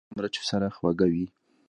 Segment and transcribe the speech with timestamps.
[0.03, 1.27] ښوروا د شنو مرچو سره خوږه وي.